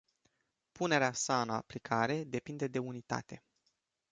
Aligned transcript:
Punerea 0.71 1.11
sa 1.13 1.41
în 1.41 1.49
aplicare 1.49 2.23
depinde 2.23 2.67
de 2.67 2.79
unitate. 2.79 3.43